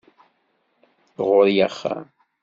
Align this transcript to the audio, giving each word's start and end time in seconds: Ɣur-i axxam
Ɣur-i 1.27 1.55
axxam 1.67 2.05